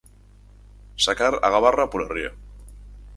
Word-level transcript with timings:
Sacar 1.05 1.29
a 1.45 1.53
gabarra 1.55 1.85
pola 1.91 2.11
ría. 2.13 2.31